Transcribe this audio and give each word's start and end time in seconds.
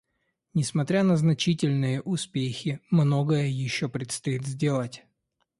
Несмотря 0.55 1.03
на 1.03 1.15
значительные 1.15 2.01
успехи, 2.01 2.79
многое 2.89 3.45
еще 3.49 3.87
предстоит 3.87 4.47
сделать. 4.47 5.03